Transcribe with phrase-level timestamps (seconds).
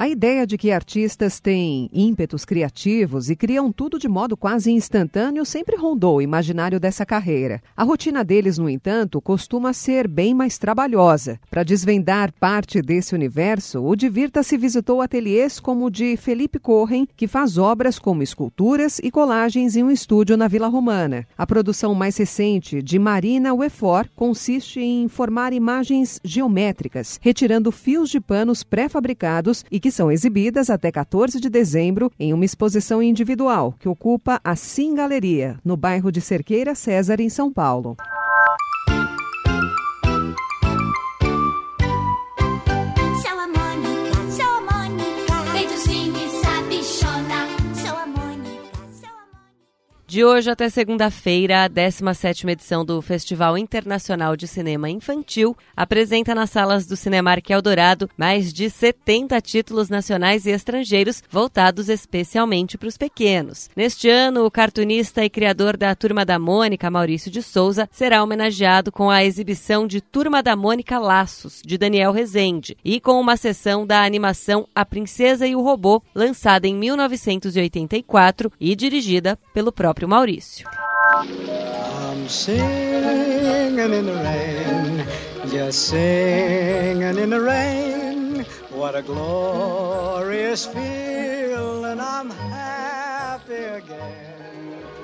[0.00, 5.44] A ideia de que artistas têm ímpetos criativos e criam tudo de modo quase instantâneo
[5.44, 7.60] sempre rondou o imaginário dessa carreira.
[7.76, 11.40] A rotina deles, no entanto, costuma ser bem mais trabalhosa.
[11.50, 17.26] Para desvendar parte desse universo, o Divirta-se visitou ateliês como o de Felipe Corren, que
[17.26, 21.26] faz obras como esculturas e colagens em um estúdio na Vila Romana.
[21.36, 28.20] A produção mais recente, de Marina Wefor, consiste em formar imagens geométricas, retirando fios de
[28.20, 33.74] panos pré-fabricados e que que são exibidas até 14 de dezembro em uma exposição individual
[33.78, 37.96] que ocupa a Sim Galeria, no bairro de Cerqueira César, em São Paulo.
[50.08, 56.48] De hoje até segunda-feira, a 17ª edição do Festival Internacional de Cinema Infantil apresenta nas
[56.48, 62.96] salas do Cinemark Eldorado mais de 70 títulos nacionais e estrangeiros voltados especialmente para os
[62.96, 63.68] pequenos.
[63.76, 68.90] Neste ano, o cartunista e criador da Turma da Mônica, Maurício de Souza, será homenageado
[68.90, 73.86] com a exibição de Turma da Mônica Laços, de Daniel Rezende, e com uma sessão
[73.86, 80.08] da animação A Princesa e o Robô, lançada em 1984 e dirigida pelo próprio próprio
[80.08, 80.68] Maurício.
[81.12, 85.04] I'm singing in the rain,
[85.50, 88.46] just singing in the rain.
[88.70, 94.27] What a glorious feeling, I'm happy again.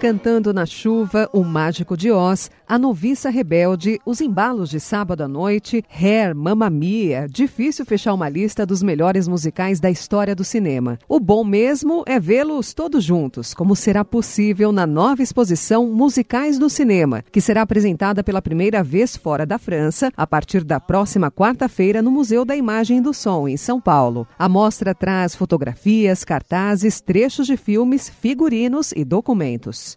[0.00, 5.28] Cantando na Chuva, O Mágico de Oz, A Noviça Rebelde, Os Embalos de Sábado à
[5.28, 7.26] Noite, Hair, Mamma Mia.
[7.30, 10.98] Difícil fechar uma lista dos melhores musicais da história do cinema.
[11.06, 16.70] O bom mesmo é vê-los todos juntos, como será possível na nova exposição Musicais do
[16.70, 22.00] Cinema, que será apresentada pela primeira vez fora da França, a partir da próxima quarta-feira
[22.00, 24.26] no Museu da Imagem e do Som, em São Paulo.
[24.38, 29.89] A mostra traz fotografias, cartazes, trechos de filmes, figurinos e documentos.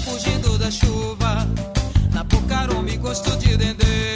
[0.00, 1.46] Fugindo da chuva,
[2.12, 2.24] na
[2.82, 4.10] me gosto de dendê.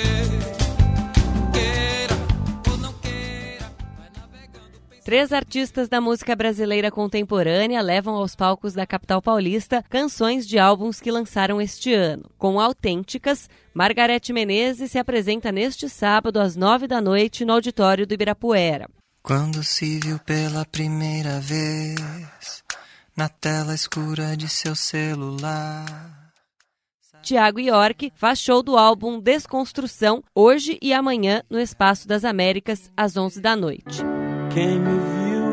[5.04, 10.98] Três artistas da música brasileira contemporânea levam aos palcos da capital paulista canções de álbuns
[10.98, 12.24] que lançaram este ano.
[12.38, 18.14] Com autênticas, Margarete Menezes se apresenta neste sábado às nove da noite no auditório do
[18.14, 18.88] Ibirapuera.
[19.22, 22.63] Quando se viu pela primeira vez
[23.16, 26.14] na tela escura de seu celular.
[27.22, 33.16] Tiago York faz show do álbum Desconstrução hoje e amanhã no Espaço das Américas às
[33.16, 34.02] 11 da noite.
[34.52, 35.44] Quem me viu,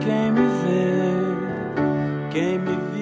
[0.00, 2.95] quem me vê, quem me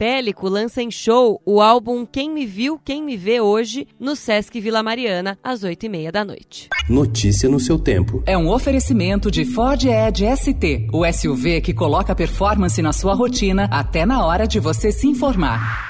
[0.00, 4.58] Pélico lança em show o álbum Quem Me Viu, Quem Me Vê Hoje no Sesc
[4.58, 6.70] Vila Mariana, às oito e meia da noite.
[6.88, 8.22] Notícia no seu tempo.
[8.24, 13.68] É um oferecimento de Ford Edge ST, o SUV que coloca performance na sua rotina
[13.70, 15.89] até na hora de você se informar.